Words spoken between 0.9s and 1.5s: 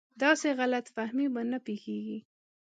فهمي به